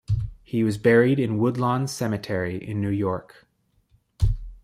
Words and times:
He 0.41 0.63
was 0.63 0.79
buried 0.79 1.19
in 1.19 1.37
Woodlawn 1.37 1.85
Cemetery 1.87 2.57
in 2.57 2.81
New 2.81 2.89
York. 2.89 3.45